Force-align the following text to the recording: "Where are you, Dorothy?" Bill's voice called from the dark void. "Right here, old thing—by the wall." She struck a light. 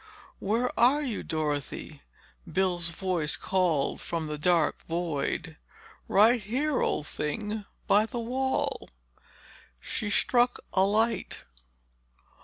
"Where 0.39 0.71
are 0.79 1.03
you, 1.03 1.21
Dorothy?" 1.21 2.01
Bill's 2.51 2.89
voice 2.89 3.35
called 3.35 4.01
from 4.01 4.25
the 4.25 4.39
dark 4.39 4.83
void. 4.87 5.57
"Right 6.07 6.41
here, 6.41 6.81
old 6.81 7.05
thing—by 7.05 8.07
the 8.07 8.17
wall." 8.19 8.89
She 9.79 10.09
struck 10.09 10.59
a 10.73 10.81
light. 10.85 11.43